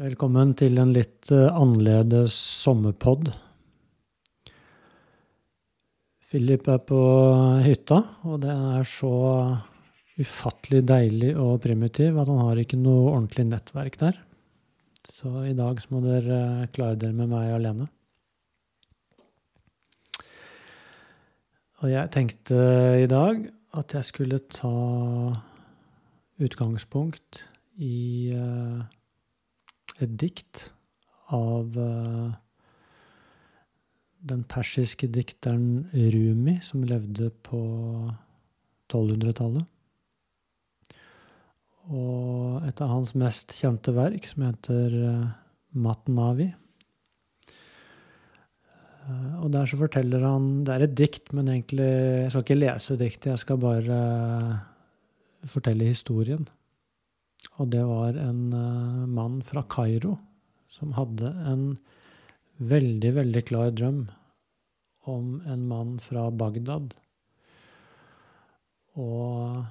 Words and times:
Velkommen 0.00 0.54
til 0.56 0.80
en 0.80 0.94
litt 0.94 1.28
eh, 1.28 1.50
annerledes 1.52 2.32
sommerpod. 2.32 3.26
Philip 6.24 6.68
er 6.72 6.78
på 6.88 7.00
hytta, 7.60 7.98
og 8.24 8.38
det 8.40 8.54
er 8.54 8.86
så 8.88 9.10
ufattelig 10.16 10.86
deilig 10.88 11.34
og 11.36 11.58
primitiv 11.66 12.16
at 12.16 12.30
han 12.32 12.40
har 12.46 12.60
ikke 12.62 12.78
noe 12.80 13.10
ordentlig 13.10 13.44
nettverk 13.50 13.98
der. 14.00 14.16
Så 15.04 15.42
i 15.50 15.52
dag 15.58 15.82
må 15.92 16.00
dere 16.06 16.38
eh, 16.62 16.70
klare 16.72 16.96
dere 17.02 17.18
med 17.18 17.28
meg 17.34 17.52
alene. 17.58 17.88
Og 21.84 21.92
jeg 21.92 22.12
tenkte 22.14 22.62
i 23.02 23.10
dag 23.10 23.42
at 23.76 23.98
jeg 23.98 24.08
skulle 24.08 24.40
ta 24.48 24.72
utgangspunkt 26.40 27.42
i 27.84 28.32
uh, 28.32 28.80
et 30.04 30.14
dikt 30.20 30.68
av 31.34 31.76
uh, 31.78 32.30
den 34.20 34.44
persiske 34.48 35.08
dikteren 35.12 35.86
Rumi, 35.92 36.58
som 36.64 36.84
levde 36.84 37.30
på 37.46 37.60
1200-tallet. 38.90 39.66
Og 41.90 42.66
et 42.68 42.80
av 42.84 42.92
hans 42.92 43.14
mest 43.18 43.54
kjente 43.56 43.94
verk, 43.96 44.28
som 44.30 44.46
heter 44.46 44.96
uh, 45.00 45.30
Matnavi. 45.72 46.50
Uh, 49.06 49.44
og 49.44 49.48
der 49.54 49.66
så 49.66 49.78
forteller 49.80 50.26
han 50.26 50.60
Det 50.66 50.74
er 50.74 50.84
et 50.84 50.96
dikt, 50.98 51.32
men 51.32 51.48
egentlig 51.48 51.88
Jeg 51.88 52.30
skal 52.30 52.44
ikke 52.44 52.60
lese 52.60 52.98
diktet, 53.00 53.30
jeg 53.32 53.42
skal 53.46 53.62
bare 53.62 54.00
fortelle 55.48 55.88
historien. 55.88 56.44
Og 57.58 57.70
det 57.72 57.82
var 57.88 58.16
en 58.20 58.52
uh, 58.54 59.06
mann 59.10 59.40
fra 59.44 59.64
Kairo 59.68 60.16
som 60.70 60.94
hadde 60.96 61.32
en 61.50 61.64
veldig, 62.60 63.12
veldig 63.18 63.42
klar 63.48 63.72
drøm 63.74 64.04
om 65.10 65.40
en 65.48 65.66
mann 65.68 65.96
fra 66.02 66.28
Bagdad. 66.30 66.94
Og 69.00 69.64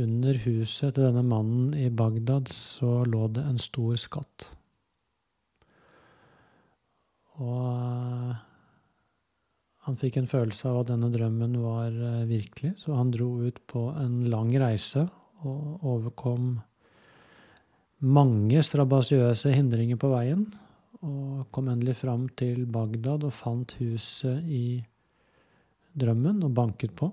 under 0.00 0.38
huset 0.44 0.96
til 0.96 1.06
denne 1.06 1.24
mannen 1.24 1.72
i 1.76 1.88
Bagdad 1.88 2.50
så 2.52 3.00
lå 3.08 3.26
det 3.32 3.44
en 3.46 3.60
stor 3.62 3.96
skatt. 4.00 4.48
Og 7.36 7.62
uh, 7.68 8.32
han 9.86 10.00
fikk 10.00 10.18
en 10.18 10.28
følelse 10.30 10.68
av 10.68 10.82
at 10.82 10.90
denne 10.90 11.12
drømmen 11.12 11.56
var 11.62 11.92
uh, 11.92 12.24
virkelig, 12.28 12.74
så 12.80 12.96
han 12.96 13.12
dro 13.14 13.28
ut 13.44 13.60
på 13.70 13.90
en 14.00 14.24
lang 14.32 14.50
reise 14.60 15.06
og 15.44 15.84
overkom 15.84 16.56
mange 18.06 18.62
strabasiøse 18.64 19.52
hindringer 19.54 19.98
på 20.00 20.10
veien. 20.12 20.46
Og 21.06 21.46
kom 21.52 21.68
endelig 21.70 21.98
fram 22.00 22.26
til 22.38 22.64
Bagdad 22.72 23.26
og 23.26 23.34
fant 23.34 23.76
huset 23.80 24.44
i 24.48 24.80
drømmen 25.96 26.42
og 26.44 26.54
banket 26.56 26.96
på. 26.96 27.10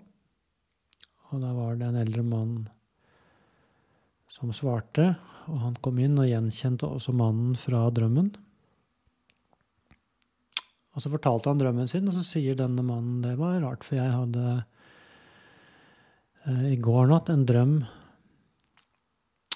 Og 1.32 1.42
da 1.42 1.52
var 1.56 1.78
det 1.78 1.90
en 1.90 2.00
eldre 2.00 2.24
mann 2.26 2.56
som 4.34 4.52
svarte, 4.56 5.14
og 5.50 5.60
han 5.62 5.78
kom 5.84 6.00
inn 6.02 6.18
og 6.18 6.30
gjenkjente 6.30 6.88
også 6.90 7.14
mannen 7.16 7.56
fra 7.60 7.86
drømmen. 7.94 8.32
Og 10.94 11.02
så 11.02 11.10
fortalte 11.10 11.50
han 11.50 11.62
drømmen 11.62 11.90
sin, 11.90 12.08
og 12.10 12.16
så 12.18 12.24
sier 12.26 12.58
denne 12.58 12.86
mannen 12.86 13.22
det 13.24 13.34
var 13.40 13.62
rart, 13.64 13.86
for 13.86 13.98
jeg 13.98 14.14
hadde 14.14 14.46
eh, 16.46 16.66
i 16.74 16.80
går 16.82 17.10
natt 17.10 17.32
en 17.34 17.46
drøm 17.50 17.76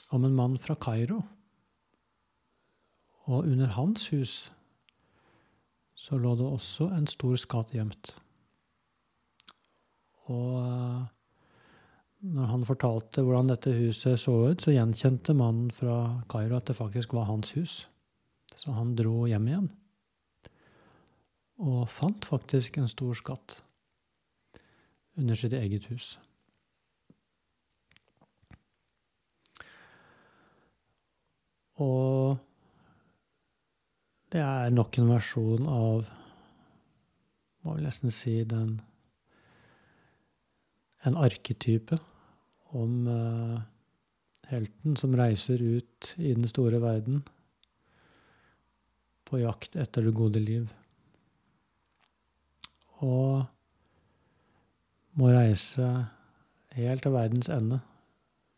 om 0.10 0.26
en 0.26 0.36
mann 0.36 0.58
fra 0.58 0.76
Kairo. 0.76 1.22
Og 3.28 3.44
under 3.44 3.68
hans 3.76 4.08
hus 4.14 4.36
så 5.98 6.18
lå 6.18 6.36
det 6.40 6.46
også 6.46 6.88
en 6.96 7.08
stor 7.10 7.36
skatt 7.42 7.74
gjemt. 7.76 8.14
Og 10.32 10.54
eh, 10.62 11.02
når 12.28 12.52
han 12.52 12.66
fortalte 12.66 13.24
hvordan 13.26 13.52
dette 13.52 13.74
huset 13.76 14.20
så 14.22 14.36
ut, 14.52 14.62
så 14.62 14.74
gjenkjente 14.74 15.36
mannen 15.38 15.72
fra 15.74 16.22
Kairo 16.32 16.58
at 16.58 16.70
det 16.70 16.78
faktisk 16.78 17.14
var 17.18 17.28
hans 17.30 17.52
hus. 17.58 17.82
Så 18.56 18.72
han 18.74 18.96
dro 18.96 19.26
hjem 19.28 19.48
igjen. 19.48 19.70
Og 21.58 21.88
fant 21.90 22.26
faktisk 22.26 22.78
en 22.78 22.90
stor 22.90 23.18
skatt 23.18 23.60
under 25.18 25.36
sitt 25.36 25.54
eget 25.58 25.90
hus. 25.92 26.16
Og 31.84 32.38
det 34.34 34.42
er 34.42 34.74
nok 34.74 34.98
en 34.98 35.12
versjon 35.14 35.68
av 35.72 36.08
Må 37.64 37.76
vel 37.76 37.86
nesten 37.86 38.14
si 38.14 38.40
den 38.50 38.80
En 41.06 41.20
arketype 41.22 42.00
om 42.76 43.08
uh, 43.08 43.62
helten 44.50 44.98
som 45.00 45.16
reiser 45.16 45.62
ut 45.62 46.10
i 46.18 46.34
den 46.34 46.48
store 46.52 46.82
verden 46.84 47.22
på 49.28 49.40
jakt 49.40 49.78
etter 49.80 50.04
det 50.04 50.12
gode 50.16 50.42
liv. 50.44 50.66
Og 53.04 53.46
må 55.16 55.32
reise 55.32 55.88
helt 56.76 57.06
til 57.06 57.16
verdens 57.16 57.48
ende 57.54 57.80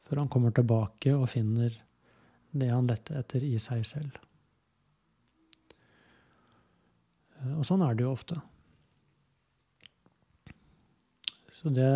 før 0.05 0.23
han 0.23 0.33
kommer 0.33 0.55
tilbake 0.55 1.13
og 1.13 1.29
finner 1.29 1.75
det 2.51 2.71
han 2.71 2.89
lette 2.89 3.17
etter 3.19 3.45
i 3.45 3.55
seg 3.61 3.85
selv. 3.87 4.17
Eh, 7.39 7.55
og 7.57 7.65
sånn 7.67 7.83
er 7.85 7.97
det 7.97 8.05
jo 8.07 8.13
ofte. 8.15 8.39
Så 11.59 11.71
det 11.75 11.89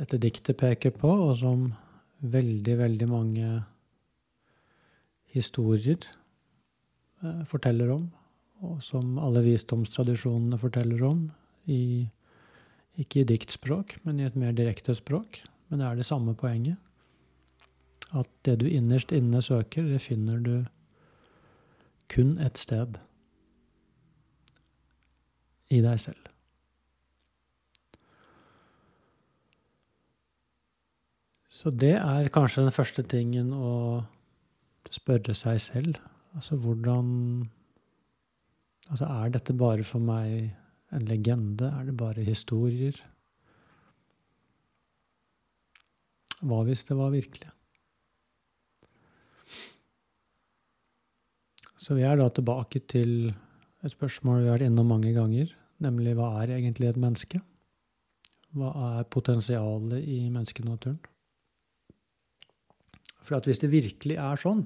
dette 0.00 0.18
diktet 0.18 0.56
peker 0.56 0.94
på, 0.96 1.10
og 1.28 1.36
som 1.42 1.66
veldig, 2.22 2.74
veldig 2.80 3.08
mange 3.10 3.50
historier 5.34 6.00
eh, 7.22 7.42
forteller 7.48 7.92
om, 7.92 8.06
og 8.62 8.80
som 8.84 9.18
alle 9.20 9.42
visdomstradisjonene 9.44 10.58
forteller 10.60 11.04
om, 11.06 11.26
i, 11.70 12.08
ikke 12.98 13.22
i 13.22 13.28
diktspråk, 13.28 13.98
men 14.06 14.18
i 14.18 14.26
et 14.26 14.38
mer 14.38 14.56
direkte 14.56 14.96
språk. 14.98 15.42
Men 15.68 15.82
det 15.82 15.88
er 15.88 16.00
det 16.00 16.08
samme 16.08 16.34
poenget 16.38 16.80
at 18.12 18.28
det 18.44 18.58
du 18.60 18.66
innerst 18.68 19.12
inne 19.12 19.42
søker, 19.42 19.86
det 19.88 20.02
finner 20.04 20.40
du 20.42 20.64
kun 22.12 22.36
et 22.38 22.58
sted. 22.60 22.98
I 25.72 25.80
deg 25.80 26.00
selv. 26.00 26.28
Så 31.48 31.70
det 31.70 31.94
er 31.94 32.28
kanskje 32.34 32.66
den 32.66 32.74
første 32.74 33.04
tingen 33.08 33.52
å 33.56 34.02
spørre 34.92 35.32
seg 35.38 35.60
selv. 35.62 36.00
Altså 36.36 36.58
hvordan 36.60 37.08
Altså 38.90 39.06
er 39.06 39.30
dette 39.32 39.54
bare 39.56 39.84
for 39.86 40.02
meg 40.02 40.50
en 40.92 41.04
legende? 41.06 41.68
Er 41.70 41.86
det 41.86 41.94
bare 41.96 42.24
historier? 42.26 42.96
Hva 46.42 46.58
hvis 46.66 46.82
det 46.88 46.96
var 46.98 47.14
virkelig? 47.14 47.48
Så 51.82 51.96
vi 51.98 52.04
er 52.06 52.18
da 52.18 52.28
tilbake 52.30 52.84
til 52.90 53.32
et 53.82 53.90
spørsmål 53.90 54.42
vi 54.42 54.50
har 54.50 54.60
vært 54.60 54.68
innom 54.68 54.92
mange 54.92 55.10
ganger, 55.16 55.50
nemlig 55.82 56.14
hva 56.14 56.28
er 56.42 56.54
egentlig 56.54 56.92
et 56.92 57.00
menneske? 57.00 57.40
Hva 58.54 58.70
er 58.92 59.08
potensialet 59.10 60.04
i 60.06 60.20
menneskenaturen? 60.30 61.00
For 63.22 63.38
at 63.38 63.48
hvis 63.48 63.62
det 63.62 63.72
virkelig 63.72 64.18
er 64.20 64.38
sånn 64.38 64.62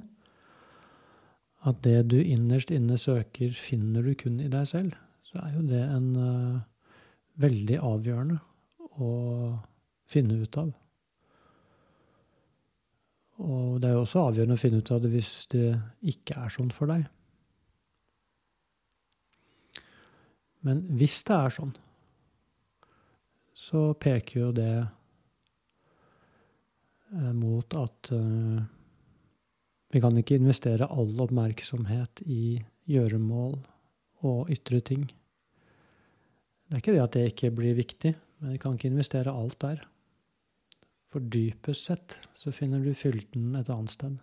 at 1.66 1.80
det 1.84 2.04
du 2.12 2.18
innerst 2.20 2.70
inne 2.70 2.98
søker, 3.00 3.54
finner 3.56 4.04
du 4.04 4.12
kun 4.18 4.36
i 4.42 4.50
deg 4.52 4.68
selv, 4.68 4.92
så 5.26 5.40
er 5.42 5.56
jo 5.56 5.64
det 5.66 5.82
en 5.82 6.10
uh, 6.14 6.60
veldig 7.42 7.78
avgjørende 7.82 8.38
å 9.02 9.10
finne 10.10 10.36
ut 10.44 10.60
av. 10.60 10.70
Og 13.44 13.80
det 13.82 13.88
er 13.90 13.96
jo 13.96 14.04
også 14.06 14.22
avgjørende 14.30 14.56
å 14.56 14.60
finne 14.60 14.80
ut 14.80 14.92
av 14.94 15.02
det 15.04 15.10
hvis 15.12 15.32
det 15.52 15.66
ikke 16.12 16.38
er 16.44 16.52
sånn 16.52 16.72
for 16.72 16.88
deg. 16.88 17.04
Men 20.66 20.80
hvis 20.98 21.20
det 21.28 21.36
er 21.36 21.52
sånn, 21.54 21.74
så 23.56 23.82
peker 24.00 24.40
jo 24.40 24.48
det 24.56 24.72
eh, 27.12 27.32
mot 27.36 27.76
at 27.78 28.10
uh, 28.12 28.58
vi 29.94 30.02
kan 30.02 30.18
ikke 30.18 30.38
investere 30.40 30.88
all 30.90 31.12
oppmerksomhet 31.22 32.24
i 32.26 32.58
gjøremål 32.90 33.54
og 34.26 34.50
ytre 34.52 34.80
ting. 34.84 35.06
Det 36.66 36.74
er 36.74 36.82
ikke 36.82 36.96
det 36.96 37.04
at 37.04 37.14
det 37.14 37.26
ikke 37.30 37.54
blir 37.54 37.78
viktig, 37.78 38.12
men 38.40 38.56
vi 38.56 38.60
kan 38.60 38.74
ikke 38.74 38.90
investere 38.90 39.32
alt 39.32 39.60
der. 39.62 39.84
For 41.10 41.22
dypest 41.22 41.90
sett 41.90 42.16
så 42.36 42.52
finner 42.54 42.82
du 42.82 42.94
fylden 42.96 43.54
et 43.58 43.70
annet 43.72 43.94
sted. 43.94 44.16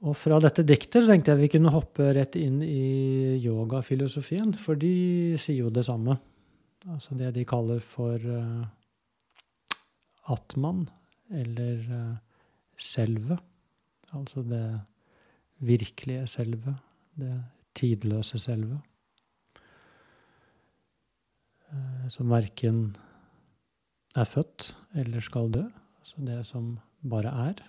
Og 0.00 0.16
fra 0.16 0.38
dette 0.40 0.64
diktet 0.64 1.04
så 1.04 1.12
tenkte 1.12 1.34
jeg 1.34 1.42
vi 1.42 1.50
kunne 1.56 1.72
hoppe 1.74 2.06
rett 2.16 2.36
inn 2.40 2.62
i 2.64 3.36
yogafilosofien, 3.42 4.54
for 4.56 4.78
de 4.80 5.36
sier 5.40 5.66
jo 5.66 5.72
det 5.72 5.84
samme. 5.88 6.16
Altså 6.88 7.16
det 7.18 7.34
de 7.36 7.44
kaller 7.44 7.82
for 7.84 8.16
uh, 8.16 8.64
atman, 10.32 10.86
eller 11.28 11.82
uh, 11.92 12.14
selve. 12.80 13.36
Altså 14.16 14.44
det 14.48 14.64
virkelige 15.68 16.24
selve. 16.32 16.78
Det 17.20 17.34
tidløse 17.76 18.40
selve. 18.40 18.80
Uh, 21.68 22.08
som 22.08 22.32
verken 22.32 22.86
er 24.16 24.24
født 24.24 24.76
eller 24.94 25.20
skal 25.20 25.52
dø. 25.52 25.64
Altså 26.00 26.24
det 26.26 26.40
som 26.46 26.78
bare 27.10 27.32
er. 27.48 27.62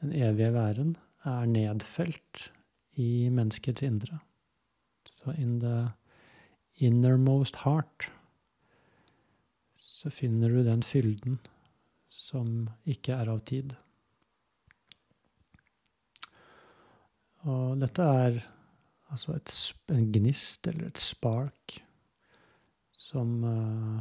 Den 0.00 0.12
evige 0.12 0.52
væren 0.54 0.96
er 1.24 1.44
nedfelt 1.46 2.52
i 2.96 3.28
menneskets 3.28 3.82
indre. 3.82 4.18
Så 5.04 5.34
in 5.36 5.60
the 5.60 5.90
innermost 6.80 7.56
heart 7.64 8.08
så 9.76 10.10
finner 10.10 10.48
du 10.48 10.64
den 10.64 10.82
fylden 10.82 11.38
som 12.08 12.70
ikke 12.88 13.12
er 13.12 13.28
av 13.28 13.42
tid. 13.44 13.74
Og 17.48 17.76
dette 17.80 18.04
er 18.04 18.40
altså 19.12 19.36
et, 19.36 19.52
en 19.92 20.08
gnist 20.12 20.68
eller 20.70 20.88
et 20.88 21.00
spark 21.00 21.76
som, 22.96 23.44
uh, 23.44 24.00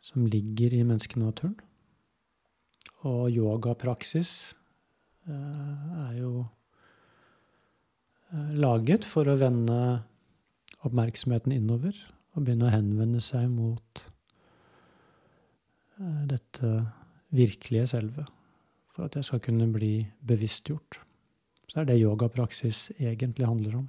som 0.00 0.26
ligger 0.26 0.74
i 0.74 0.82
menneskenaturen. 0.84 1.56
Og 3.08 3.30
yogapraksis 3.32 4.54
eh, 5.28 5.98
er 6.04 6.14
jo 6.18 6.32
eh, 8.32 8.50
laget 8.60 9.06
for 9.08 9.28
å 9.28 9.38
vende 9.40 9.78
oppmerksomheten 10.84 11.54
innover 11.54 11.96
og 12.34 12.44
begynne 12.44 12.68
å 12.68 12.74
henvende 12.74 13.22
seg 13.24 13.48
mot 13.52 14.02
eh, 16.00 16.24
dette 16.28 16.74
virkelige 17.36 17.88
selve. 17.94 18.26
For 18.90 19.06
at 19.06 19.16
jeg 19.16 19.30
skal 19.30 19.44
kunne 19.44 19.70
bli 19.72 19.94
bevisstgjort. 20.26 21.00
Så 21.70 21.80
er 21.80 21.88
det 21.88 22.00
yogapraksis 22.00 22.90
egentlig 22.98 23.46
handler 23.46 23.80
om. 23.84 23.88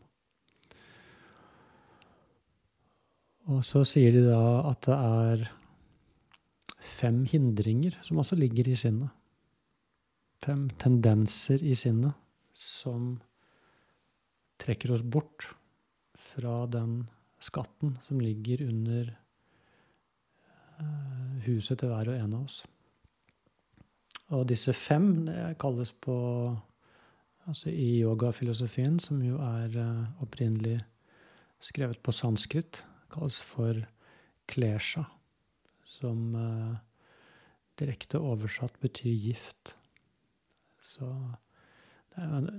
Og 3.52 3.64
så 3.66 3.82
sier 3.90 4.14
de 4.14 4.22
da 4.28 4.44
at 4.70 4.86
det 4.86 4.96
er 4.96 5.50
fem 6.82 7.26
hindringer 7.30 7.98
som 8.02 8.18
også 8.22 8.36
ligger 8.36 8.68
i 8.72 8.76
sinnet. 8.76 9.10
Fem 10.42 10.70
tendenser 10.82 11.62
i 11.62 11.76
sinnet 11.78 12.18
som 12.58 13.20
trekker 14.62 14.94
oss 14.94 15.04
bort 15.06 15.52
fra 16.18 16.66
den 16.70 17.04
skatten 17.42 17.96
som 18.02 18.20
ligger 18.22 18.64
under 18.68 19.14
eh, 20.82 21.38
huset 21.46 21.80
til 21.82 21.94
hver 21.94 22.10
og 22.10 22.18
en 22.18 22.36
av 22.38 22.44
oss. 22.46 22.62
Og 24.32 24.46
disse 24.50 24.74
fem 24.74 25.26
det 25.28 25.58
kalles 25.62 25.94
på 25.94 26.18
altså 27.50 27.70
i 27.70 28.02
yogafilosofien, 28.02 29.00
som 29.02 29.22
jo 29.26 29.38
er 29.42 29.78
eh, 29.78 30.22
opprinnelig 30.24 30.80
skrevet 31.62 32.02
på 32.02 32.14
sanskrit, 32.16 32.86
kalles 33.14 33.42
for 33.46 33.86
klesha 34.50 35.06
som 36.02 36.36
uh, 36.36 36.76
direkte 37.80 38.20
oversatt 38.22 38.78
betyr 38.84 39.14
gift. 39.14 39.76
Så 40.82 41.08
det 42.12 42.26
er 42.26 42.50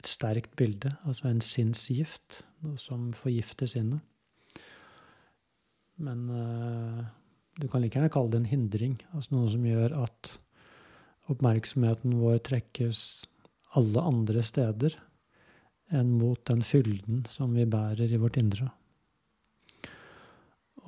et 0.00 0.08
sterkt 0.08 0.54
bilde, 0.56 0.92
altså 1.04 1.28
en 1.28 1.42
sinnsgift, 1.44 2.42
noe 2.64 2.78
som 2.80 3.10
forgifter 3.16 3.68
sinnet. 3.68 4.04
Men 6.00 6.28
uh, 6.32 7.02
du 7.60 7.66
kan 7.68 7.82
like 7.82 7.98
gjerne 7.98 8.12
kalle 8.12 8.32
det 8.32 8.40
en 8.40 8.52
hindring, 8.52 8.96
altså 9.12 9.34
noe 9.34 9.50
som 9.52 9.66
gjør 9.66 9.96
at 10.04 10.32
oppmerksomheten 11.30 12.16
vår 12.20 12.40
trekkes 12.48 13.04
alle 13.78 14.02
andre 14.02 14.42
steder 14.42 14.96
enn 15.94 16.14
mot 16.18 16.40
den 16.48 16.62
fylden 16.66 17.24
som 17.30 17.54
vi 17.54 17.66
bærer 17.68 18.10
i 18.10 18.18
vårt 18.20 18.38
indre. 18.40 18.70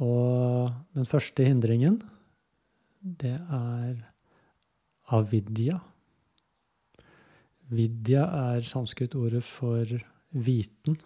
Og 0.02 0.72
den 0.96 1.06
første 1.06 1.46
hindringen, 1.46 2.00
det 3.02 3.36
er 3.38 3.96
avidya. 5.12 5.78
Vidya 7.72 8.26
er 8.56 8.66
sanskrit-ordet 8.66 9.42
for 9.46 9.86
viten. 10.32 10.98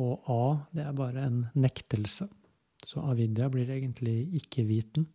Og 0.00 0.30
a, 0.32 0.42
det 0.72 0.86
er 0.86 0.96
bare 0.96 1.26
en 1.28 1.42
nektelse. 1.54 2.28
Så 2.82 3.04
avidya 3.04 3.48
blir 3.52 3.70
egentlig 3.70 4.32
ikke-viten. 4.40 5.06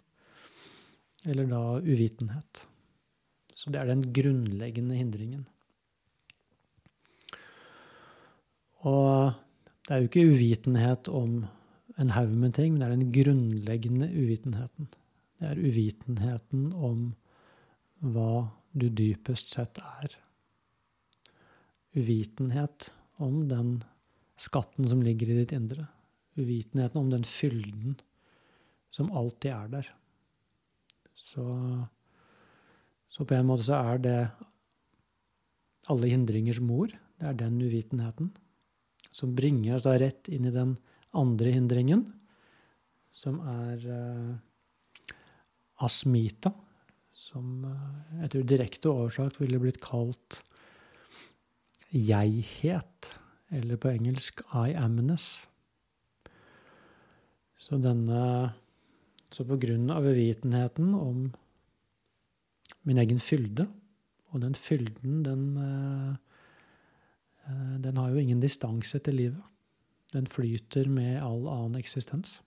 Eller 1.27 1.50
da 1.50 1.61
uvitenhet. 1.81 2.63
Så 3.57 3.73
det 3.73 3.81
er 3.81 3.89
den 3.89 4.05
grunnleggende 4.13 4.95
hindringen. 4.95 5.47
Og 8.85 9.33
det 9.88 9.93
er 9.93 10.03
jo 10.03 10.09
ikke 10.09 10.27
uvitenhet 10.29 11.09
om 11.09 11.41
en 11.97 12.13
haug 12.13 12.33
med 12.38 12.53
ting, 12.57 12.75
men 12.75 12.81
det 12.81 12.88
er 12.88 12.95
den 12.95 13.13
grunnleggende 13.15 14.07
uvitenheten. 14.13 14.89
Det 15.38 15.49
er 15.49 15.61
uvitenheten 15.61 16.71
om 16.73 17.11
hva 18.05 18.47
du 18.77 18.88
dypest 18.94 19.53
sett 19.55 19.79
er. 19.81 20.13
Uvitenhet 21.97 22.91
om 23.17 23.47
den 23.49 23.79
skatten 24.38 24.85
som 24.89 25.01
ligger 25.01 25.31
i 25.31 25.39
ditt 25.39 25.55
indre. 25.57 25.88
Uvitenheten 26.38 27.01
om 27.01 27.09
den 27.13 27.25
fylden 27.25 27.97
som 28.93 29.09
alltid 29.13 29.51
er 29.53 29.71
der. 29.73 29.89
Så, 31.17 31.45
så 33.09 33.25
på 33.25 33.38
en 33.38 33.50
måte 33.50 33.65
så 33.65 33.81
er 33.93 34.03
det 34.05 34.19
alle 35.89 36.11
hindringers 36.11 36.61
mor. 36.61 36.93
Det 37.17 37.25
er 37.25 37.39
den 37.41 37.57
uvitenheten 37.61 38.35
som 39.09 39.33
bringer 39.38 39.77
oss 39.77 39.88
da 39.88 39.95
rett 39.97 40.29
inn 40.29 40.45
i 40.45 40.53
den 40.53 40.75
andre 41.15 41.54
hindringen, 41.56 42.04
som 43.15 43.39
er 43.48 43.83
uh, 43.88 45.13
asmita, 45.86 46.51
som 47.27 47.65
jeg 48.22 48.31
tror 48.34 48.46
direkte 48.48 48.91
oversagt 48.91 49.39
ville 49.41 49.60
blitt 49.62 49.81
kalt 49.84 50.39
jeghet, 51.91 53.12
eller 53.51 53.79
på 53.79 53.91
engelsk 53.91 54.41
I 54.51 54.75
amness. 54.75 55.48
Så 57.58 57.79
denne 57.84 58.53
Så 59.29 59.43
på 59.46 59.58
grunn 59.60 59.89
av 59.91 60.05
uvitenheten 60.08 60.93
om 60.96 61.34
min 62.88 62.98
egen 62.98 63.20
fylde, 63.20 63.67
og 64.31 64.41
den 64.41 64.55
fylden, 64.55 65.20
den, 65.25 65.43
uh, 65.60 66.15
den 67.84 67.98
har 67.98 68.10
jo 68.10 68.24
ingen 68.24 68.39
distanse 68.41 69.00
til 69.03 69.20
livet. 69.20 69.43
Den 70.13 70.27
flyter 70.31 70.87
med 70.89 71.19
all 71.21 71.47
annen 71.51 71.79
eksistens. 71.79 72.39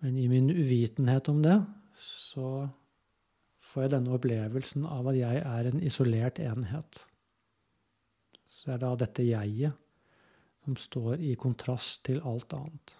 Men 0.00 0.16
i 0.16 0.26
min 0.28 0.50
uvitenhet 0.50 1.28
om 1.28 1.42
det, 1.44 1.58
så 2.00 2.68
får 3.70 3.84
jeg 3.84 3.92
denne 3.94 4.14
opplevelsen 4.16 4.86
av 4.88 5.10
at 5.12 5.18
jeg 5.18 5.42
er 5.44 5.68
en 5.68 5.82
isolert 5.84 6.40
enhet. 6.42 7.02
Så 8.48 8.72
er 8.72 8.80
det 8.80 8.88
da 8.88 8.96
dette 9.04 9.26
jeget 9.28 9.76
som 10.64 10.76
står 10.76 11.22
i 11.24 11.36
kontrast 11.40 12.02
til 12.08 12.20
alt 12.26 12.52
annet. 12.56 12.96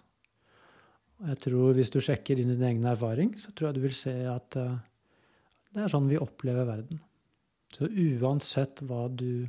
Og 1.21 1.29
jeg 1.29 1.41
tror 1.45 1.73
Hvis 1.77 1.91
du 1.93 1.99
sjekker 2.01 2.39
inn 2.39 2.49
din 2.49 2.63
egen 2.65 2.85
erfaring, 2.85 3.35
så 3.37 3.51
tror 3.51 3.69
jeg 3.69 3.75
du 3.75 3.83
vil 3.85 3.97
se 3.97 4.13
at 4.25 4.57
uh, 4.57 4.79
det 5.71 5.83
er 5.83 5.91
sånn 5.91 6.09
vi 6.09 6.19
opplever 6.19 6.65
verden. 6.65 7.01
Så 7.71 7.87
uansett 7.87 8.81
hva 8.83 9.05
du 9.07 9.47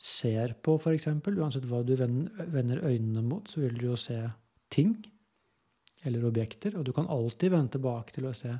ser 0.00 0.54
på, 0.64 0.78
f.eks., 0.80 1.08
uansett 1.28 1.66
hva 1.68 1.82
du 1.84 1.92
vender 1.98 2.80
øynene 2.80 3.22
mot, 3.24 3.48
så 3.48 3.60
vil 3.60 3.76
du 3.76 3.90
jo 3.90 3.96
se 4.00 4.18
ting 4.72 4.94
eller 6.08 6.24
objekter, 6.24 6.78
og 6.78 6.86
du 6.88 6.94
kan 6.96 7.10
alltid 7.12 7.52
vende 7.52 7.74
tilbake 7.76 8.14
til 8.16 8.28
å 8.30 8.36
se 8.36 8.54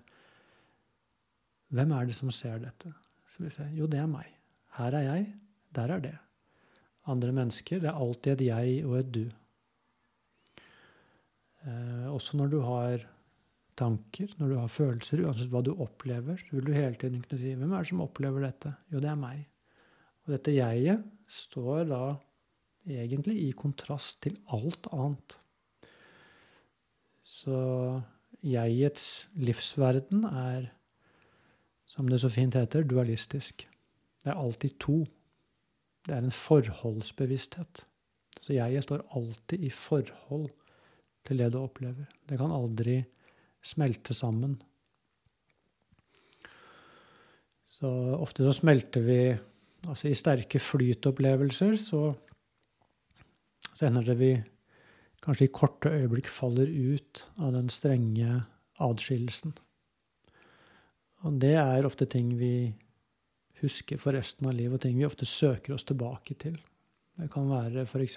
hvem 1.71 1.95
er 1.95 2.09
det 2.09 2.17
som 2.19 2.33
ser 2.35 2.59
dette? 2.61 2.91
Så 3.31 3.45
vil 3.45 3.53
se, 3.55 3.69
jo, 3.77 3.87
det 3.89 4.01
er 4.03 4.11
meg. 4.11 4.27
Her 4.75 4.97
er 4.99 5.07
jeg, 5.07 5.29
der 5.77 5.95
er 5.95 6.03
det. 6.03 6.17
Andre 7.11 7.31
mennesker, 7.33 7.79
det 7.81 7.89
er 7.89 8.01
alltid 8.03 8.33
et 8.35 8.47
jeg 8.49 8.81
og 8.89 8.97
et 8.99 9.13
du. 9.15 9.23
Eh, 11.63 12.07
også 12.11 12.41
når 12.41 12.53
du 12.53 12.59
har 12.67 13.07
tanker, 13.79 14.35
når 14.41 14.51
du 14.51 14.57
har 14.59 14.73
følelser, 14.73 15.23
uansett 15.25 15.53
hva 15.53 15.63
du 15.65 15.73
opplever, 15.73 16.37
så 16.43 16.57
vil 16.57 16.67
du 16.69 16.75
hele 16.75 16.99
tiden 16.99 17.23
kunne 17.23 17.41
si 17.41 17.55
'Hvem 17.55 17.73
er 17.73 17.79
det 17.79 17.89
som 17.89 18.05
opplever 18.05 18.45
dette?' 18.45 18.75
Jo, 18.93 19.01
det 19.01 19.11
er 19.11 19.21
meg. 19.23 19.47
Og 20.31 20.37
dette 20.37 20.53
jeget 20.55 21.01
står 21.27 21.89
da 21.91 22.03
egentlig 22.87 23.35
i 23.43 23.55
kontrast 23.59 24.21
til 24.23 24.37
alt 24.55 24.87
annet. 24.95 25.35
Så 27.27 27.57
jegets 28.47 29.27
livsverden 29.35 30.23
er 30.31 30.69
som 31.91 32.07
det 32.07 32.21
så 32.23 32.31
fint 32.31 32.55
heter, 32.55 32.87
dualistisk. 32.87 33.67
Det 34.23 34.31
er 34.31 34.39
alltid 34.39 34.79
to. 34.79 35.01
Det 36.07 36.15
er 36.15 36.23
en 36.23 36.39
forholdsbevissthet. 36.39 37.83
Så 38.39 38.55
jeg 38.55 38.87
står 38.87 39.03
alltid 39.11 39.67
i 39.67 39.75
forhold 39.75 40.47
til 41.27 41.43
det 41.43 41.51
du 41.51 41.59
opplever. 41.59 42.07
Det 42.31 42.39
kan 42.39 42.55
aldri 42.55 43.01
smelte 43.67 44.15
sammen. 44.15 44.61
Så 47.67 47.91
ofte 48.15 48.47
så 48.47 48.55
smelter 48.55 49.03
vi 49.03 49.23
Altså 49.89 50.11
i 50.11 50.19
sterke 50.19 50.61
flytopplevelser 50.61 51.77
så, 51.81 52.03
så 53.73 53.87
hender 53.87 54.11
det 54.11 54.19
vi 54.21 54.33
kanskje 55.25 55.49
i 55.49 55.53
korte 55.55 55.93
øyeblikk 55.93 56.29
faller 56.33 56.69
ut 56.69 57.25
av 57.41 57.55
den 57.57 57.71
strenge 57.73 58.43
adskillelsen. 58.81 59.55
Og 61.25 61.41
det 61.41 61.57
er 61.61 61.89
ofte 61.89 62.09
ting 62.09 62.33
vi 62.41 62.71
husker 63.61 64.01
for 64.01 64.17
resten 64.17 64.49
av 64.49 64.57
livet, 64.57 64.79
og 64.79 64.85
ting 64.85 64.97
vi 64.97 65.09
ofte 65.09 65.29
søker 65.29 65.75
oss 65.77 65.85
tilbake 65.89 66.37
til. 66.41 66.57
Det 67.21 67.29
kan 67.33 67.51
være 67.51 67.85
f.eks. 67.85 68.17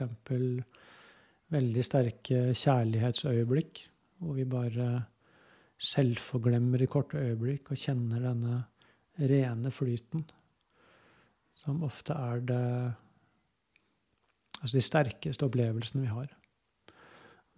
veldig 1.52 1.84
sterke 1.84 2.46
kjærlighetsøyeblikk, 2.56 3.82
hvor 4.24 4.38
vi 4.38 4.48
bare 4.48 4.88
selvforglemmer 5.84 6.86
i 6.86 6.88
korte 6.88 7.20
øyeblikk 7.20 7.74
og 7.74 7.82
kjenner 7.82 8.24
denne 8.24 8.62
rene 9.20 9.72
flyten, 9.74 10.24
som 11.64 11.84
ofte 11.86 12.14
er 12.14 12.44
det 12.52 12.66
Altså 14.64 14.78
de 14.78 14.86
sterkeste 14.86 15.44
opplevelsene 15.44 16.06
vi 16.06 16.08
har. 16.08 16.30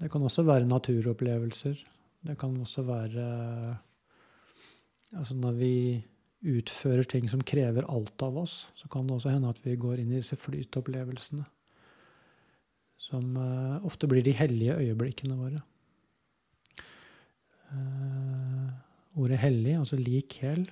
Det 0.02 0.08
kan 0.10 0.24
også 0.26 0.42
være 0.42 0.66
naturopplevelser. 0.66 1.76
Det 2.26 2.34
kan 2.42 2.56
også 2.58 2.82
være 2.82 3.26
Altså 5.14 5.36
når 5.38 5.52
vi 5.60 5.76
utfører 6.46 7.06
ting 7.08 7.30
som 7.30 7.44
krever 7.46 7.86
alt 7.90 8.22
av 8.26 8.38
oss, 8.42 8.66
så 8.76 8.90
kan 8.92 9.08
det 9.08 9.16
også 9.16 9.34
hende 9.34 9.52
at 9.54 9.62
vi 9.64 9.76
går 9.80 10.02
inn 10.02 10.12
i 10.12 10.20
disse 10.20 10.38
flytopplevelsene. 10.38 11.46
Som 13.06 13.38
uh, 13.38 13.86
ofte 13.86 14.10
blir 14.10 14.26
de 14.26 14.34
hellige 14.34 14.76
øyeblikkene 14.82 15.38
våre. 15.38 15.62
Uh, 17.70 18.74
ordet 19.22 19.40
hellig, 19.42 19.78
altså 19.78 19.98
lik 20.02 20.40
hel, 20.42 20.66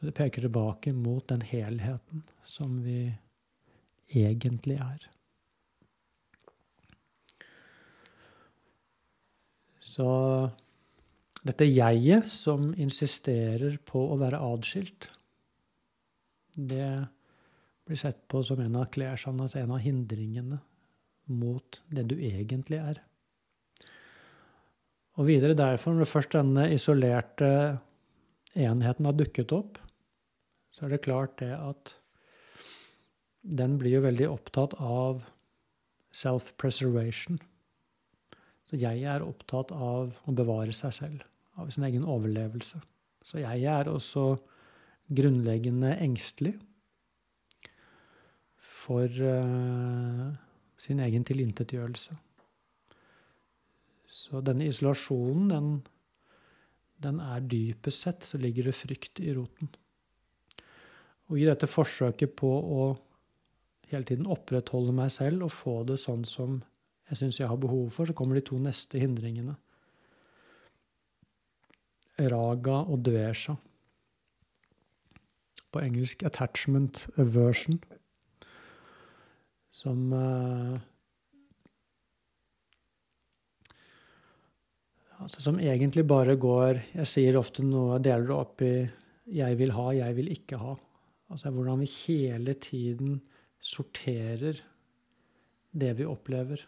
så 0.00 0.08
det 0.08 0.16
peker 0.16 0.46
tilbake 0.46 0.94
mot 0.96 1.26
den 1.28 1.42
helheten 1.44 2.22
som 2.48 2.78
vi 2.80 3.12
egentlig 4.16 4.78
er. 4.80 5.02
Så 9.84 10.08
dette 11.44 11.68
jeget 11.68 12.32
som 12.32 12.70
insisterer 12.80 13.76
på 13.84 14.06
å 14.14 14.16
være 14.22 14.40
adskilt, 14.40 15.10
det 16.56 16.88
blir 17.84 18.00
sett 18.00 18.24
på 18.24 18.40
som 18.46 18.64
en 18.64 18.80
av 18.80 18.88
klærne, 18.94 19.44
altså 19.44 19.60
en 19.60 19.76
av 19.76 19.84
hindringene 19.84 20.62
mot 21.28 21.82
det 21.92 22.06
du 22.08 22.16
egentlig 22.16 22.80
er. 22.80 23.04
Og 25.20 25.28
videre 25.28 25.58
derfor, 25.58 25.92
når 25.92 26.08
først 26.08 26.32
denne 26.38 26.70
isolerte 26.72 27.52
enheten 28.56 29.04
har 29.04 29.16
dukket 29.18 29.52
opp, 29.52 29.76
så 30.70 30.86
er 30.86 30.94
det 30.94 31.04
klart 31.06 31.38
det 31.42 31.52
at 31.56 31.94
den 33.42 33.78
blir 33.80 33.98
jo 33.98 34.04
veldig 34.04 34.28
opptatt 34.30 34.76
av 34.78 35.24
self-preservation. 36.14 37.38
Så 38.66 38.78
jeg 38.78 39.02
er 39.08 39.24
opptatt 39.24 39.72
av 39.74 40.16
å 40.28 40.34
bevare 40.36 40.74
seg 40.76 40.94
selv, 40.94 41.24
av 41.58 41.72
sin 41.74 41.86
egen 41.88 42.04
overlevelse. 42.06 42.80
Så 43.26 43.40
jeg 43.42 43.64
er 43.66 43.90
også 43.90 44.34
grunnleggende 45.10 45.96
engstelig 46.02 46.54
for 48.60 49.10
uh, 49.10 50.30
sin 50.80 51.02
egen 51.02 51.26
tilintetgjørelse. 51.26 52.16
Så 54.10 54.40
denne 54.46 54.68
isolasjonen, 54.70 55.50
den, 55.50 55.70
den 57.02 57.20
er 57.24 57.42
dypest 57.42 58.06
sett 58.06 58.26
så 58.26 58.38
ligger 58.38 58.70
det 58.70 58.78
frykt 58.78 59.22
i 59.22 59.34
roten. 59.34 59.72
Og 61.30 61.38
i 61.38 61.46
dette 61.46 61.68
forsøket 61.70 62.34
på 62.38 62.50
å 62.50 62.84
hele 63.90 64.06
tiden 64.06 64.28
opprettholde 64.30 64.94
meg 64.94 65.12
selv 65.14 65.46
og 65.46 65.54
få 65.54 65.80
det 65.86 65.98
sånn 66.02 66.24
som 66.26 66.58
jeg 67.10 67.18
syns 67.18 67.40
jeg 67.40 67.50
har 67.50 67.58
behov 67.58 67.88
for, 67.94 68.06
så 68.06 68.14
kommer 68.14 68.38
de 68.38 68.44
to 68.46 68.58
neste 68.62 69.00
hindringene. 69.02 69.56
Raga 72.20 72.82
og 72.84 73.00
dvesha. 73.06 73.56
På 75.70 75.80
engelsk 75.82 76.22
'attachment 76.26 77.06
aversion', 77.18 77.78
som 79.70 80.12
uh, 80.12 80.78
altså 85.20 85.42
Som 85.42 85.60
egentlig 85.60 86.06
bare 86.06 86.36
går 86.36 86.82
Jeg 86.94 87.06
sier 87.06 87.38
ofte 87.38 87.62
noe, 87.62 87.98
deler 87.98 88.26
det 88.26 88.36
opp 88.36 88.62
i 88.62 88.90
'jeg 89.26 89.58
vil 89.58 89.72
ha', 89.72 89.94
'jeg 89.94 90.16
vil 90.16 90.30
ikke 90.30 90.58
ha'. 90.58 90.89
Altså 91.30 91.52
hvordan 91.54 91.80
vi 91.84 91.88
hele 92.06 92.54
tiden 92.58 93.20
sorterer 93.60 94.58
det 95.70 95.92
vi 95.98 96.08
opplever 96.08 96.66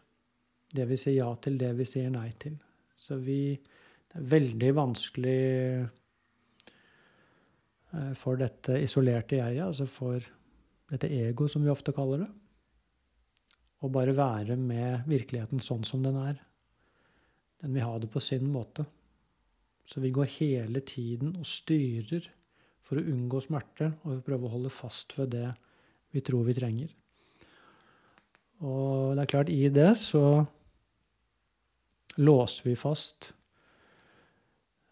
det 0.73 0.89
vi 0.89 0.97
sier 1.01 1.19
ja 1.21 1.31
til, 1.41 1.59
det 1.61 1.73
vi 1.77 1.87
sier 1.89 2.13
nei 2.13 2.31
til. 2.41 2.57
Så 2.97 3.21
vi 3.21 3.59
Det 4.13 4.21
er 4.21 4.29
veldig 4.29 4.75
vanskelig 4.77 5.43
eh, 7.97 8.13
for 8.13 8.37
dette 8.37 8.77
isolerte 8.77 9.39
jeget, 9.39 9.65
altså 9.65 9.87
for 9.89 10.21
dette 10.91 11.09
ego, 11.09 11.47
som 11.49 11.65
vi 11.65 11.71
ofte 11.73 11.95
kaller 11.97 12.19
det, 12.21 12.29
å 13.81 13.89
bare 13.89 14.13
være 14.13 14.59
med 14.61 15.09
virkeligheten 15.09 15.65
sånn 15.65 15.89
som 15.89 16.05
den 16.05 16.19
er. 16.21 16.37
Den 17.65 17.73
vil 17.73 17.87
ha 17.89 17.97
det 18.03 18.11
på 18.13 18.21
sin 18.21 18.53
måte. 18.53 18.85
Så 19.89 20.05
vi 20.05 20.13
går 20.13 20.29
hele 20.37 20.85
tiden 20.85 21.33
og 21.41 21.49
styrer 21.49 22.29
for 22.83 22.99
å 22.99 23.05
unngå 23.13 23.41
smerte, 23.43 23.93
og 24.07 24.25
prøve 24.27 24.49
å 24.49 24.57
holde 24.57 24.73
fast 24.75 25.15
ved 25.19 25.33
det 25.37 25.49
vi 26.13 26.23
tror 26.25 26.45
vi 26.47 26.57
trenger. 26.57 26.91
Og 28.63 29.15
det 29.17 29.25
er 29.25 29.31
klart, 29.31 29.51
i 29.51 29.71
det 29.73 29.93
så 29.99 30.25
låser 32.21 32.69
vi 32.69 32.75
fast 32.79 33.33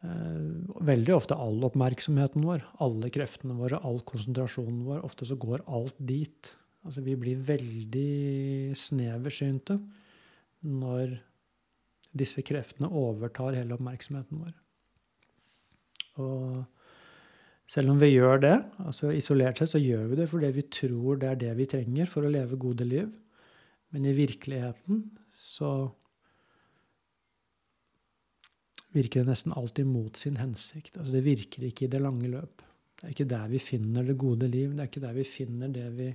eh, 0.02 0.46
veldig 0.90 1.14
ofte 1.14 1.36
all 1.38 1.60
oppmerksomheten 1.68 2.46
vår, 2.46 2.64
alle 2.82 3.12
kreftene 3.14 3.58
våre, 3.58 3.78
all 3.84 4.00
konsentrasjonen 4.08 4.82
vår. 4.88 5.04
Ofte 5.06 5.28
så 5.28 5.38
går 5.38 5.66
alt 5.68 5.98
dit. 5.98 6.52
Altså 6.86 7.04
vi 7.04 7.16
blir 7.20 7.42
veldig 7.46 8.72
sneversynte 8.78 9.76
når 10.66 11.18
disse 12.16 12.42
kreftene 12.42 12.90
overtar 12.90 13.54
hele 13.54 13.76
oppmerksomheten 13.76 14.40
vår. 14.40 14.54
Og 16.20 16.79
selv 17.70 17.92
om 17.92 18.00
vi 18.02 18.10
gjør 18.10 18.40
det, 18.42 18.56
altså 18.82 19.12
isolert 19.14 19.60
sett, 19.60 19.70
så 19.74 19.80
gjør 19.80 20.08
vi 20.10 20.18
det 20.18 20.26
fordi 20.30 20.50
vi 20.56 20.66
tror 20.74 21.20
det 21.22 21.28
er 21.30 21.40
det 21.44 21.52
vi 21.60 21.68
trenger 21.70 22.10
for 22.10 22.26
å 22.26 22.32
leve 22.32 22.58
gode 22.58 22.86
liv. 22.88 23.10
Men 23.94 24.06
i 24.06 24.14
virkeligheten 24.16 25.04
så 25.34 25.70
virker 28.94 29.22
det 29.22 29.30
nesten 29.30 29.54
alltid 29.54 29.86
mot 29.86 30.18
sin 30.18 30.40
hensikt. 30.40 30.96
Altså 30.96 31.14
det 31.14 31.24
virker 31.26 31.66
ikke 31.68 31.86
i 31.86 31.92
det 31.92 32.02
lange 32.02 32.30
løp. 32.32 32.64
Det 32.98 33.06
er 33.06 33.14
ikke 33.14 33.30
der 33.30 33.48
vi 33.52 33.62
finner 33.62 34.06
det 34.06 34.18
gode 34.18 34.50
liv. 34.50 34.74
Det 34.74 34.82
er 34.82 34.90
ikke 34.90 35.06
der 35.06 35.16
vi 35.16 35.26
finner 35.26 35.74
det 35.74 35.86
vi 35.98 36.08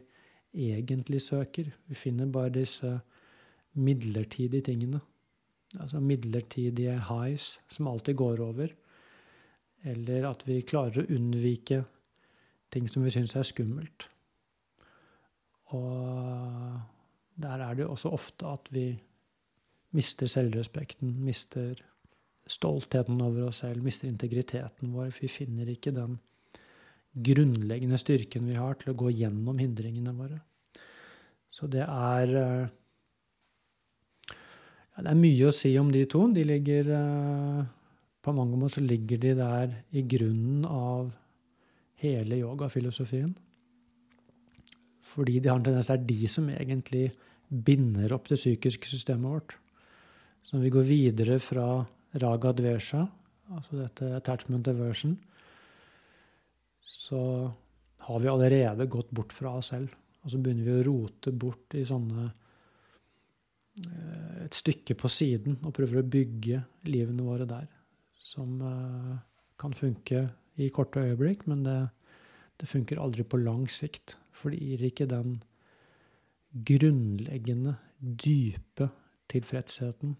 egentlig 0.67 1.21
søker. 1.23 1.71
Vi 1.87 1.95
finner 1.95 2.31
bare 2.31 2.53
disse 2.59 2.97
midlertidige 3.75 4.67
tingene. 4.67 4.99
Altså 5.79 5.99
midlertidige 5.99 6.99
highs 7.09 7.55
som 7.71 7.87
alltid 7.91 8.19
går 8.19 8.43
over. 8.43 8.75
Eller 9.85 10.25
at 10.31 10.43
vi 10.47 10.63
klarer 10.65 11.03
å 11.03 11.13
unnvike 11.13 11.83
ting 12.73 12.89
som 12.89 13.05
vi 13.05 13.13
syns 13.13 13.35
er 13.37 13.45
skummelt. 13.47 14.07
Og 15.75 16.79
der 17.41 17.61
er 17.61 17.75
det 17.75 17.85
jo 17.85 17.91
også 17.93 18.13
ofte 18.15 18.47
at 18.49 18.69
vi 18.73 18.87
mister 19.95 20.27
selvrespekten, 20.29 21.13
mister 21.23 21.79
stoltheten 22.47 23.21
over 23.23 23.49
oss 23.49 23.61
selv, 23.63 23.83
mister 23.83 24.09
integriteten 24.09 24.93
vår. 24.93 25.13
Vi 25.19 25.29
finner 25.31 25.69
ikke 25.71 25.93
den 25.95 26.19
grunnleggende 27.15 27.97
styrken 27.99 28.47
vi 28.49 28.57
har 28.59 28.75
til 28.79 28.91
å 28.91 28.97
gå 28.99 29.11
gjennom 29.15 29.59
hindringene 29.61 30.13
våre. 30.15 30.41
Så 31.55 31.69
det 31.71 31.85
er 31.85 32.33
ja, 34.95 35.01
Det 35.01 35.11
er 35.11 35.19
mye 35.19 35.47
å 35.47 35.55
si 35.55 35.77
om 35.79 35.91
de 35.91 36.05
to. 36.11 36.27
De 36.31 36.43
ligger 36.43 36.91
På 38.25 38.33
mange 38.33 38.57
måter 38.57 38.79
så 38.79 38.85
ligger 38.85 39.21
de 39.21 39.33
der 39.37 39.73
i 39.93 40.01
grunnen 40.01 40.65
av 40.65 41.11
hele 42.01 42.39
yogafilosofien. 42.41 43.35
Fordi 45.05 45.37
de 45.39 45.51
har 45.51 45.59
en 45.59 45.67
tendens, 45.67 45.91
det 45.91 45.99
er 45.99 46.07
de 46.09 46.31
som 46.31 46.49
egentlig 46.49 47.05
binder 47.45 48.15
opp 48.15 48.31
det 48.31 48.39
psykiske 48.39 48.89
systemet 48.89 49.29
vårt. 49.29 49.55
Så 50.41 50.55
når 50.55 50.65
vi 50.65 50.73
går 50.73 50.87
videre 50.89 51.37
fra 51.41 51.67
raga 52.21 52.53
dvesha, 52.57 53.03
altså 53.53 53.77
dette 53.77 54.09
attachment 54.17 54.67
aversion, 54.71 55.13
så 56.81 57.21
har 58.07 58.19
vi 58.19 58.31
allerede 58.31 58.89
gått 58.89 59.13
bort 59.13 59.33
fra 59.33 59.55
oss 59.59 59.71
selv. 59.73 59.93
Og 60.25 60.33
så 60.33 60.41
begynner 60.41 60.65
vi 60.65 60.75
å 60.79 60.85
rote 60.87 61.31
bort 61.31 61.77
i 61.77 61.85
sånne 61.85 62.25
eh, 63.85 64.43
Et 64.45 64.53
stykke 64.53 64.95
på 64.97 65.09
siden 65.09 65.59
og 65.61 65.73
prøver 65.73 66.01
å 66.01 66.09
bygge 66.09 66.63
livene 66.89 67.25
våre 67.25 67.45
der. 67.49 67.69
Som 68.25 68.59
eh, 68.65 69.15
kan 69.61 69.75
funke 69.77 70.27
i 70.57 70.69
korte 70.73 71.03
øyeblikk, 71.03 71.45
men 71.47 71.65
det, 71.65 71.79
det 72.61 72.69
funker 72.69 73.01
aldri 73.01 73.23
på 73.27 73.41
lang 73.41 73.67
sikt. 73.71 74.17
For 74.35 74.51
det 74.51 74.61
gir 74.63 74.87
ikke 74.89 75.09
den 75.11 75.37
grunnleggende, 76.55 77.75
dype 77.99 78.89
tilfredsheten 79.31 80.17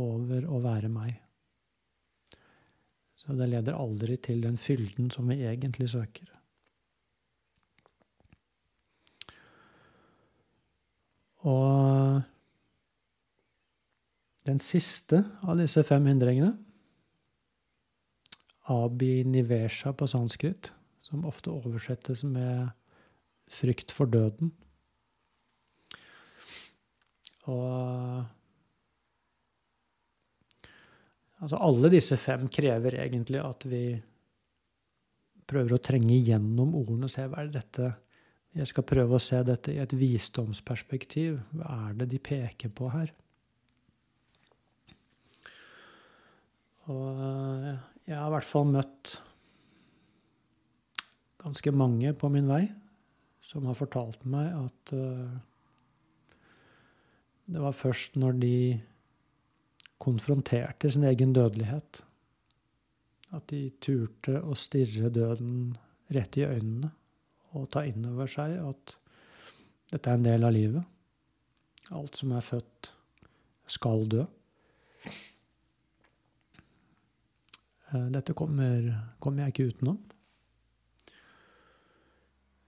over 0.00 0.46
å 0.48 0.60
være 0.64 0.88
meg. 0.92 1.18
Så 3.20 3.36
det 3.36 3.50
leder 3.50 3.76
aldri 3.76 4.16
til 4.16 4.40
den 4.42 4.56
fylden 4.56 5.10
som 5.12 5.28
vi 5.28 5.42
egentlig 5.44 5.90
søker. 5.92 6.30
Og 11.48 12.20
den 14.48 14.60
siste 14.60 15.22
av 15.44 15.60
disse 15.60 15.84
fem 15.84 16.08
hindringene, 16.08 16.54
abinivesha 18.70 19.92
på 19.92 20.08
sanskrit, 20.10 20.72
som 21.02 21.26
ofte 21.28 21.52
oversettes 21.52 22.22
med 22.24 22.70
frykt 23.50 23.90
for 23.94 24.10
døden. 24.10 24.52
Og 27.50 28.28
Altså 31.40 31.56
alle 31.56 31.88
disse 31.88 32.18
fem 32.20 32.48
krever 32.52 32.98
egentlig 33.00 33.40
at 33.40 33.64
vi 33.64 33.84
prøver 35.48 35.72
å 35.72 35.82
trenge 35.82 36.18
gjennom 36.20 36.74
ordene 36.76 37.08
og 37.08 37.12
se 37.12 37.24
hva 37.24 37.40
er 37.40 37.48
det 37.48 37.62
dette 37.62 37.92
Jeg 38.60 38.66
skal 38.66 38.84
prøve 38.84 39.16
å 39.16 39.22
se 39.22 39.38
dette 39.46 39.72
i 39.72 39.78
et 39.78 39.92
visdomsperspektiv. 39.94 41.36
Hva 41.54 41.68
er 41.86 41.92
det 42.00 42.08
de 42.10 42.18
peker 42.18 42.72
på 42.74 42.88
her? 42.90 43.12
Og 46.90 47.68
jeg 48.10 48.18
har 48.18 48.26
i 48.26 48.34
hvert 48.34 48.46
fall 48.46 48.66
møtt 48.66 49.12
ganske 51.40 51.72
mange 51.72 52.10
på 52.18 52.28
min 52.32 52.50
vei 52.50 52.64
som 53.46 53.66
har 53.70 53.78
fortalt 53.78 54.24
meg 54.28 54.50
at 54.58 54.92
uh, 54.98 55.30
det 57.50 57.62
var 57.62 57.74
først 57.74 58.18
når 58.20 58.36
de 58.42 58.56
konfronterte 60.00 60.90
sin 60.90 61.04
egen 61.04 61.32
dødelighet, 61.36 62.00
at 63.36 63.46
de 63.50 63.64
turte 63.82 64.38
å 64.40 64.54
stirre 64.58 65.10
døden 65.12 65.74
rett 66.14 66.38
i 66.38 66.46
øynene 66.46 66.92
og 67.54 67.68
ta 67.74 67.82
inn 67.86 68.06
over 68.06 68.30
seg 68.30 68.54
at 68.62 68.94
dette 69.90 70.06
er 70.06 70.18
en 70.18 70.26
del 70.26 70.46
av 70.46 70.54
livet. 70.54 70.86
Alt 71.90 72.20
som 72.20 72.32
er 72.38 72.46
født, 72.46 72.92
skal 73.70 74.06
dø. 74.10 74.24
Eh, 77.90 78.06
dette 78.14 78.36
kommer, 78.38 78.86
kommer 79.22 79.44
jeg 79.46 79.54
ikke 79.54 79.68
utenom. 79.74 79.98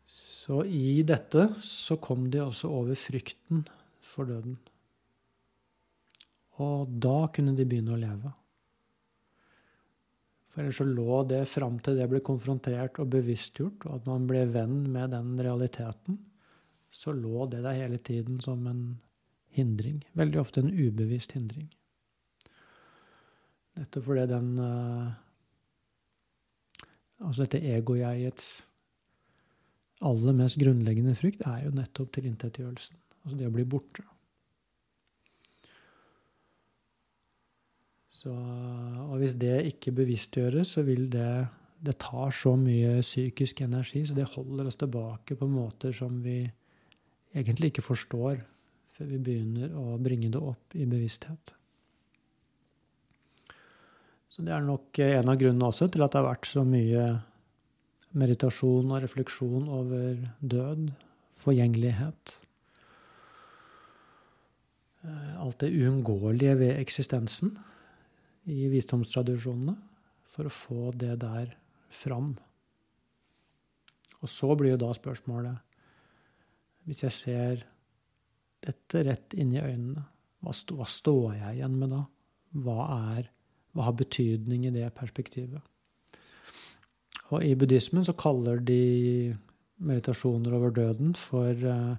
Så 0.08 0.64
i 0.66 1.02
dette 1.06 1.46
så 1.62 1.96
kom 2.02 2.26
de 2.30 2.42
også 2.42 2.70
over 2.72 2.98
frykten 2.98 3.62
for 4.02 4.26
døden. 4.26 4.56
Og 6.62 6.90
da 7.02 7.28
kunne 7.32 7.54
de 7.56 7.66
begynne 7.68 7.94
å 7.94 8.00
leve. 8.00 8.32
For 10.52 10.60
ellers 10.60 10.82
så 10.82 10.84
lå 10.84 11.22
det 11.30 11.44
fram 11.48 11.78
til 11.80 11.96
det 11.96 12.08
ble 12.10 12.20
konfrontert 12.26 12.98
og 13.00 13.08
bevisstgjort, 13.14 13.86
og 13.86 13.94
at 14.00 14.10
man 14.10 14.26
ble 14.28 14.42
venn 14.52 14.82
med 14.92 15.14
den 15.14 15.38
realiteten, 15.40 16.18
så 16.92 17.14
lå 17.16 17.46
det 17.48 17.62
der 17.64 17.78
hele 17.78 18.02
tiden 18.04 18.42
som 18.44 18.66
en 18.68 18.82
hindring. 19.56 20.02
Veldig 20.18 20.42
ofte 20.42 20.60
en 20.60 20.74
ubevisst 20.74 21.32
hindring. 21.38 21.70
Nettopp 23.78 24.04
fordi 24.04 24.26
den 24.30 24.52
uh, 24.60 25.12
Altså 27.22 27.44
dette 27.44 27.60
ego-jegets 27.70 28.46
aller 30.02 30.34
mest 30.34 30.58
grunnleggende 30.58 31.14
frykt 31.14 31.44
er 31.46 31.60
jo 31.66 31.76
nettopp 31.76 32.10
tilintetgjørelsen. 32.16 32.98
Altså 33.22 33.38
det 33.38 33.46
å 33.46 33.54
bli 33.54 33.64
borte. 33.68 34.02
Så, 38.22 38.32
og 38.32 39.16
hvis 39.18 39.34
det 39.38 39.54
ikke 39.70 39.94
bevisstgjøres, 40.02 40.76
så 40.76 40.86
vil 40.86 41.08
det 41.10 41.48
Det 41.82 41.96
tar 41.98 42.30
så 42.30 42.52
mye 42.54 43.00
psykisk 43.02 43.60
energi, 43.60 44.04
så 44.06 44.14
det 44.14 44.28
holder 44.36 44.68
oss 44.70 44.76
tilbake 44.78 45.34
på 45.34 45.48
måter 45.50 45.90
som 45.92 46.20
vi 46.22 46.44
egentlig 47.34 47.72
ikke 47.72 47.82
forstår 47.82 48.38
før 48.94 49.08
vi 49.10 49.18
begynner 49.18 49.74
å 49.74 49.96
bringe 49.98 50.30
det 50.30 50.38
opp 50.38 50.76
i 50.78 50.86
bevissthet. 50.86 51.56
Så 54.32 54.44
det 54.46 54.54
er 54.56 54.64
nok 54.64 54.96
en 55.04 55.28
av 55.28 55.36
grunnene 55.40 55.68
også 55.68 55.90
til 55.92 56.04
at 56.04 56.14
det 56.14 56.22
har 56.22 56.30
vært 56.30 56.48
så 56.48 56.64
mye 56.64 57.04
meditasjon 58.16 58.92
og 58.92 59.02
refleksjon 59.04 59.68
over 59.72 60.22
død, 60.40 60.86
forgjengelighet. 61.42 62.36
Eh, 65.02 65.34
alt 65.42 65.58
det 65.60 65.72
uunngåelige 65.74 66.54
ved 66.60 66.78
eksistensen 66.78 67.56
i 68.48 68.68
visdomstradisjonene, 68.72 69.74
for 70.32 70.48
å 70.48 70.54
få 70.54 70.92
det 70.96 71.18
der 71.20 71.52
fram. 71.92 72.32
Og 74.22 74.30
så 74.30 74.54
blir 74.56 74.74
jo 74.74 74.80
da 74.80 74.92
spørsmålet 74.94 75.68
Hvis 76.86 77.02
jeg 77.04 77.14
ser 77.14 77.60
dette 78.64 79.02
rett 79.06 79.34
inn 79.38 79.52
i 79.54 79.60
øynene, 79.60 80.02
hva 80.42 80.86
står 80.90 81.36
jeg 81.36 81.58
igjen 81.58 81.76
med 81.78 81.92
da? 81.94 82.00
Hva, 82.64 82.78
er, 83.14 83.28
hva 83.72 83.88
har 83.88 83.96
betydning 83.96 84.66
i 84.66 84.74
det 84.74 84.90
perspektivet? 84.96 85.60
Og 87.32 87.44
i 87.44 87.54
buddhismen 87.56 88.04
så 88.04 88.12
kaller 88.12 88.60
de 88.60 89.32
meditasjoner 89.82 90.54
over 90.54 90.74
døden 90.76 91.14
for 91.16 91.56
uh, 91.56 91.96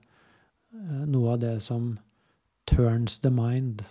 noe 1.09 1.33
av 1.33 1.41
det 1.41 1.57
som 1.65 1.95
turns 2.69 3.17
the 3.23 3.31
mind. 3.33 3.81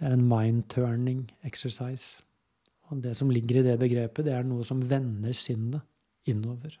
Det 0.00 0.08
er 0.08 0.16
en 0.16 0.28
mind-turning 0.28 1.26
exercise. 1.46 2.22
Og 2.90 3.02
det 3.04 3.14
som 3.16 3.30
ligger 3.30 3.60
i 3.60 3.66
det 3.68 3.78
begrepet, 3.80 4.26
det 4.26 4.34
er 4.34 4.48
noe 4.48 4.64
som 4.66 4.82
vender 4.88 5.36
sinnet 5.36 5.84
innover. 6.28 6.74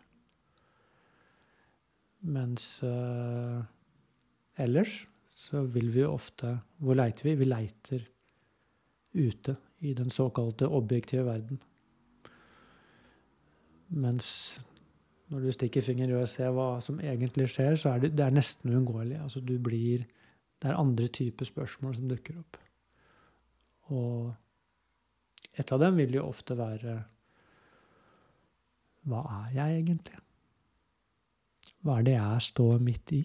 Mens 2.24 2.80
uh, 2.82 3.60
ellers 4.56 5.02
så 5.34 5.64
vil 5.68 5.90
vi 5.92 6.04
ofte 6.06 6.54
Hvor 6.80 6.96
leiter 6.96 7.26
vi? 7.28 7.34
Vi 7.36 7.48
leiter 7.48 8.06
ute 9.14 9.56
i 9.80 9.94
den 9.94 10.10
såkalte 10.10 10.68
objektive 10.68 11.24
verden. 11.26 11.60
Mens 13.88 14.60
når 15.28 15.40
du 15.40 15.52
stikker 15.52 15.82
fingeren 15.82 16.12
i 16.12 16.16
og 16.18 16.28
ser 16.28 16.52
hva 16.54 16.80
som 16.84 17.00
egentlig 17.00 17.48
skjer, 17.52 17.76
så 17.80 17.94
er 17.94 18.04
det, 18.04 18.12
det 18.18 18.26
er 18.26 18.34
nesten 18.34 18.72
uunngåelig. 18.74 19.18
Altså 19.22 19.40
du 19.40 19.58
blir 19.58 20.06
Det 20.62 20.70
er 20.70 20.78
andre 20.80 21.08
typer 21.12 21.44
spørsmål 21.44 21.94
som 21.94 22.08
dukker 22.08 22.38
opp. 22.38 22.56
Og 23.92 24.32
et 25.58 25.72
av 25.72 25.80
dem 25.82 25.98
vil 25.98 26.14
jo 26.14 26.28
ofte 26.28 26.56
være 26.56 26.94
Hva 29.04 29.20
er 29.42 29.50
jeg 29.58 29.82
egentlig? 29.82 30.20
Hva 31.84 31.98
er 31.98 32.06
det 32.06 32.14
jeg 32.14 32.46
står 32.46 32.78
midt 32.80 33.12
i? 33.12 33.20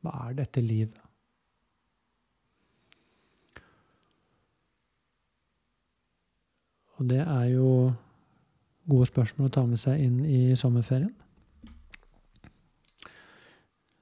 Hva 0.00 0.14
er 0.28 0.38
dette 0.38 0.62
livet? 0.64 1.09
Og 7.00 7.08
det 7.08 7.22
er 7.24 7.44
jo 7.54 7.68
gode 8.90 9.08
spørsmål 9.08 9.48
å 9.48 9.52
ta 9.54 9.64
med 9.64 9.80
seg 9.80 10.02
inn 10.04 10.20
i 10.28 10.40
sommerferien. 10.58 11.12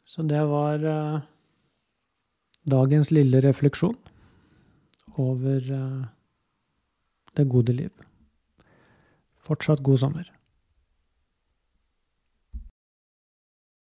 Så 0.08 0.24
det 0.26 0.40
var 0.50 0.82
uh, 0.82 1.20
dagens 2.66 3.12
lille 3.14 3.42
refleksjon 3.44 3.94
over 5.14 5.70
uh, 5.70 6.08
det 7.38 7.46
gode 7.52 7.76
liv. 7.76 7.92
Fortsatt 9.46 9.84
god 9.86 10.02
sommer. 10.02 10.37